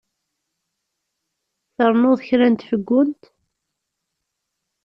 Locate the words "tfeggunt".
2.55-3.23